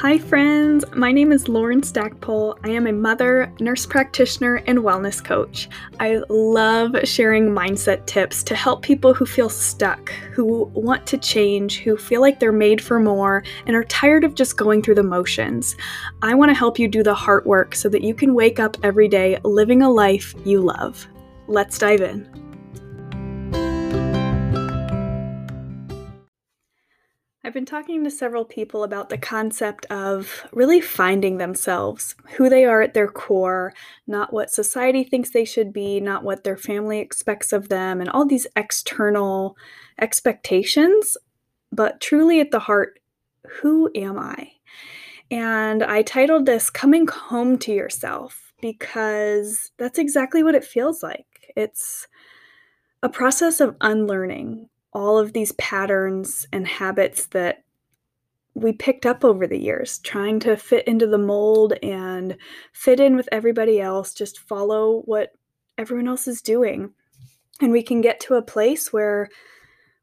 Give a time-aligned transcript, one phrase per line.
[0.00, 0.84] Hi, friends.
[0.94, 2.58] My name is Lauren Stackpole.
[2.62, 5.70] I am a mother, nurse practitioner, and wellness coach.
[5.98, 11.78] I love sharing mindset tips to help people who feel stuck, who want to change,
[11.78, 15.02] who feel like they're made for more, and are tired of just going through the
[15.02, 15.76] motions.
[16.20, 18.76] I want to help you do the heart work so that you can wake up
[18.82, 21.08] every day living a life you love.
[21.48, 22.45] Let's dive in.
[27.46, 32.64] I've been talking to several people about the concept of really finding themselves, who they
[32.64, 33.72] are at their core,
[34.08, 38.10] not what society thinks they should be, not what their family expects of them, and
[38.10, 39.56] all these external
[40.00, 41.16] expectations,
[41.70, 42.98] but truly at the heart,
[43.60, 44.50] who am I?
[45.30, 51.52] And I titled this Coming Home to Yourself because that's exactly what it feels like.
[51.54, 52.08] It's
[53.04, 57.62] a process of unlearning all of these patterns and habits that
[58.54, 62.34] we picked up over the years, trying to fit into the mold and
[62.72, 65.32] fit in with everybody else, just follow what
[65.76, 66.90] everyone else is doing.
[67.60, 69.28] And we can get to a place where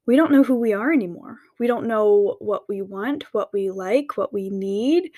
[0.05, 1.39] we don't know who we are anymore.
[1.59, 5.09] We don't know what we want, what we like, what we need,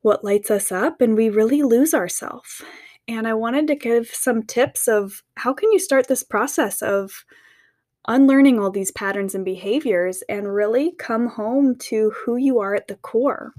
[0.00, 2.62] what lights us up, and we really lose ourselves.
[3.08, 7.26] And I wanted to give some tips of how can you start this process of
[8.08, 12.88] unlearning all these patterns and behaviors and really come home to who you are at
[12.88, 13.52] the core.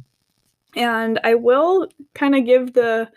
[0.75, 3.09] And I will kind of give the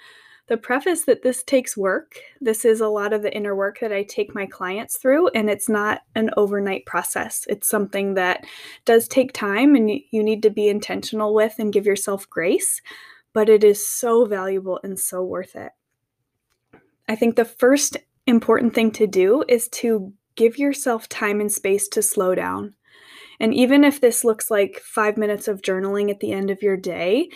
[0.49, 2.21] the preface that this takes work.
[2.41, 5.51] This is a lot of the inner work that I take my clients through, and
[5.51, 7.45] it's not an overnight process.
[7.49, 8.45] It's something that
[8.85, 12.81] does take time and you need to be intentional with and give yourself grace,
[13.33, 15.73] but it is so valuable and so worth it.
[17.09, 17.97] I think the first
[18.27, 22.75] important thing to do is to give yourself time and space to slow down.
[23.41, 26.77] And even if this looks like five minutes of journaling at the end of your
[26.77, 27.29] day,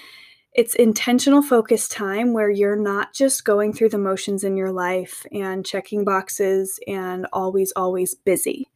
[0.53, 5.25] it's intentional focus time where you're not just going through the motions in your life
[5.33, 8.66] and checking boxes and always, always busy.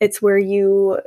[0.00, 1.00] It's where you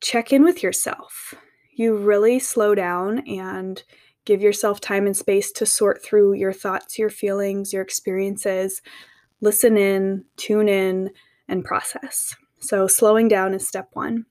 [0.00, 1.34] check in with yourself.
[1.74, 3.82] You really slow down and
[4.24, 8.82] give yourself time and space to sort through your thoughts, your feelings, your experiences.
[9.40, 11.10] Listen in, tune in,
[11.52, 12.34] and process.
[12.60, 14.24] So, slowing down is step one.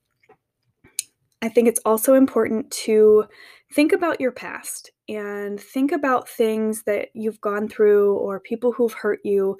[1.40, 3.24] I think it's also important to
[3.72, 8.92] think about your past and think about things that you've gone through or people who've
[8.92, 9.56] hurt you.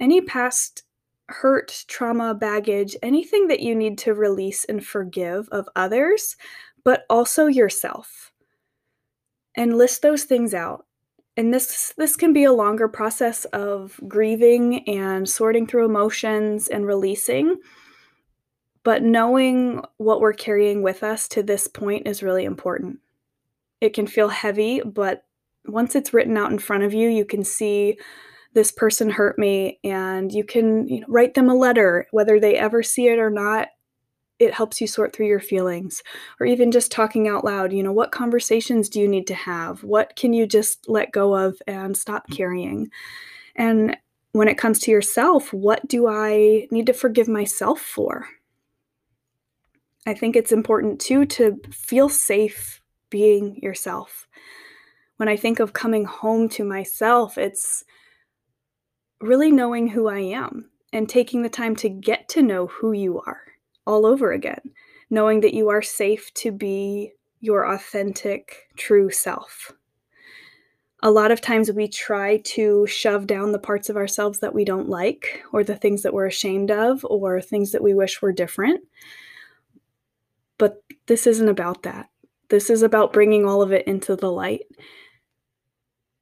[0.00, 0.82] Any past
[1.28, 6.36] hurt, trauma, baggage, anything that you need to release and forgive of others,
[6.84, 8.32] but also yourself.
[9.56, 10.86] And list those things out
[11.36, 16.86] and this this can be a longer process of grieving and sorting through emotions and
[16.86, 17.56] releasing
[18.86, 23.00] but knowing what we're carrying with us to this point is really important.
[23.80, 25.24] It can feel heavy but
[25.66, 27.98] once it's written out in front of you you can see
[28.54, 32.54] this person hurt me and you can you know, write them a letter whether they
[32.54, 33.68] ever see it or not
[34.38, 36.02] it helps you sort through your feelings
[36.40, 39.82] or even just talking out loud you know what conversations do you need to have?
[39.82, 42.36] What can you just let go of and stop mm.
[42.36, 42.90] carrying?
[43.54, 43.96] And
[44.32, 48.26] when it comes to yourself what do i need to forgive myself for?
[50.06, 52.80] I think it's important too to feel safe
[53.10, 54.28] being yourself.
[55.16, 57.84] When i think of coming home to myself it's
[59.22, 63.18] really knowing who i am and taking the time to get to know who you
[63.20, 63.55] are
[63.86, 64.60] all over again,
[65.10, 69.72] knowing that you are safe to be your authentic, true self.
[71.02, 74.64] A lot of times we try to shove down the parts of ourselves that we
[74.64, 78.32] don't like, or the things that we're ashamed of, or things that we wish were
[78.32, 78.82] different.
[80.58, 82.08] But this isn't about that.
[82.48, 84.62] This is about bringing all of it into the light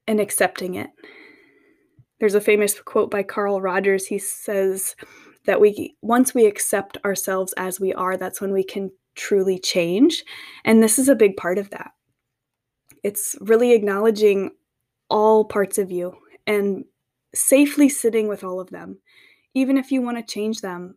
[0.07, 0.91] and accepting it.
[2.19, 4.07] There's a famous quote by Carl Rogers.
[4.07, 4.97] He says,
[5.47, 10.25] that we once we accept ourselves as we are that's when we can truly change.
[10.65, 11.93] And this is a big part of that.
[13.03, 14.51] It's really acknowledging
[15.11, 16.85] all parts of you and
[17.35, 18.99] safely sitting with all of them.
[19.55, 20.97] Even if you want to change them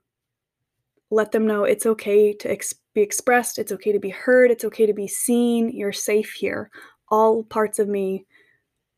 [1.09, 4.65] let them know it's okay to ex- be expressed it's okay to be heard it's
[4.65, 6.69] okay to be seen you're safe here.
[7.09, 8.25] All parts of me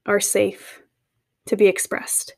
[0.05, 0.81] are safe
[1.45, 2.33] to be expressed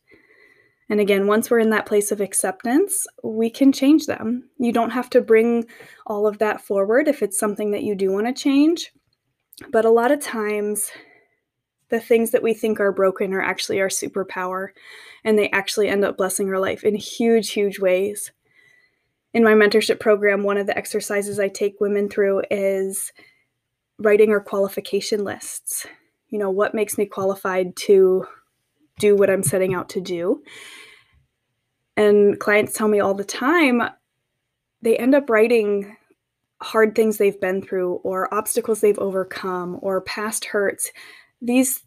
[0.92, 4.50] and again, once we're in that place of acceptance, we can change them.
[4.58, 5.66] You don't have to bring
[6.06, 8.92] all of that forward if it's something that you do want to change.
[9.72, 10.92] But a lot of times,
[11.88, 14.68] the things that we think are broken are actually our superpower,
[15.24, 18.34] and they actually end up blessing our life in huge, huge ways.
[19.34, 23.14] In my mentorship program, one of the exercises I take women through is
[23.98, 25.88] writing our qualification lists.
[26.28, 28.28] You know, what makes me qualified to
[29.02, 30.44] do what I'm setting out to do?
[31.98, 33.82] And clients tell me all the time
[34.82, 35.98] they end up writing
[36.62, 40.92] hard things they've been through or obstacles they've overcome or past hurts.
[41.42, 41.84] These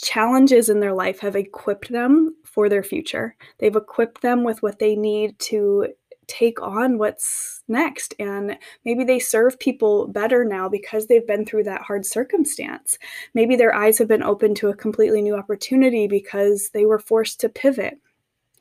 [0.00, 3.36] challenges in their life have equipped them for their future.
[3.58, 5.88] They've equipped them with what they need to
[6.26, 8.14] take on what's next.
[8.18, 12.98] And maybe they serve people better now because they've been through that hard circumstance.
[13.34, 17.40] Maybe their eyes have been open to a completely new opportunity because they were forced
[17.40, 17.98] to pivot.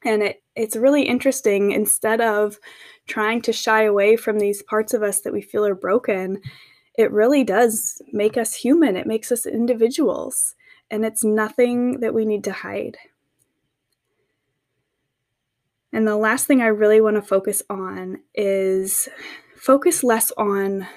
[0.04, 1.72] And it, it's really interesting.
[1.72, 2.58] Instead of
[3.08, 6.42] trying to shy away from these parts of us that we feel are broken,
[6.98, 8.98] it really does make us human.
[8.98, 10.56] It makes us individuals.
[10.90, 12.98] And it's nothing that we need to hide.
[15.94, 19.10] And the last thing I really want to focus on is
[19.56, 20.88] focus less on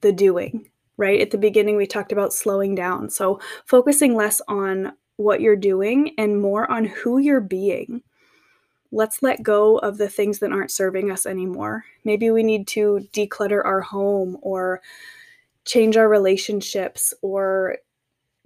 [0.00, 1.20] the doing, right?
[1.20, 3.10] At the beginning, we talked about slowing down.
[3.10, 8.02] So, focusing less on what you're doing and more on who you're being.
[8.90, 11.84] Let's let go of the things that aren't serving us anymore.
[12.04, 14.80] Maybe we need to declutter our home or
[15.66, 17.76] change our relationships or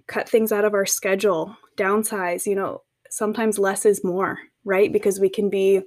[0.08, 2.44] cut things out of our schedule, downsize.
[2.44, 4.92] You know, sometimes less is more, right?
[4.92, 5.82] Because we can be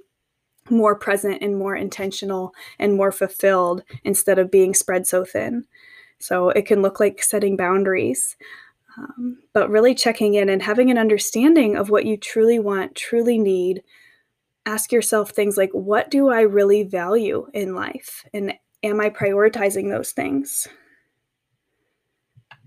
[0.70, 5.64] more present and more intentional and more fulfilled instead of being spread so thin.
[6.18, 8.36] So it can look like setting boundaries,
[8.98, 13.38] um, but really checking in and having an understanding of what you truly want, truly
[13.38, 13.82] need.
[14.64, 18.24] Ask yourself things like, what do I really value in life?
[18.32, 20.66] And am I prioritizing those things?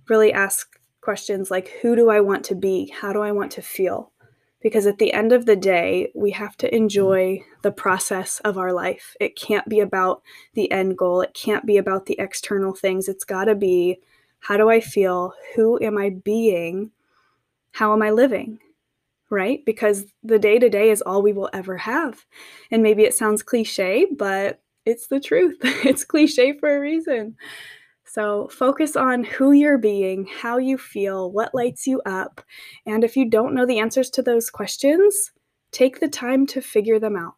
[0.08, 2.94] Really ask questions like, who do I want to be?
[3.02, 4.12] How do I want to feel?
[4.62, 6.74] Because at the end of the day, we have to mm.
[6.74, 9.16] enjoy the process of our life.
[9.20, 10.22] It can't be about
[10.54, 13.08] the end goal, it can't be about the external things.
[13.08, 14.00] It's got to be
[14.42, 15.34] how do I feel?
[15.56, 16.92] Who am I being?
[17.72, 18.60] How am I living?
[19.30, 19.64] Right?
[19.66, 22.26] Because the day to day is all we will ever have.
[22.72, 25.58] And maybe it sounds cliche, but it's the truth.
[25.64, 27.36] it's cliche for a reason.
[28.12, 32.42] So focus on who you're being, how you feel, what lights you up.
[32.88, 35.32] And if you don't know the answers to those questions,
[35.72, 37.36] take the time to figure them out.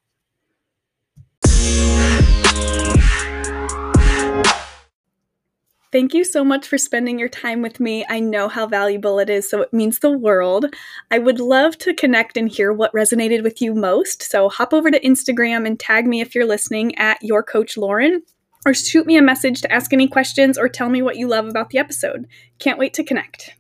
[5.92, 8.06] Thank you so much for spending your time with me.
[8.08, 10.74] I know how valuable it is, so it means the world.
[11.12, 14.24] I would love to connect and hear what resonated with you most.
[14.24, 18.24] So hop over to Instagram and tag me if you're listening at your coach Lauren
[18.66, 21.48] or shoot me a message to ask any questions or tell me what you love
[21.48, 22.28] about the episode.
[22.60, 23.56] Can't wait to connect.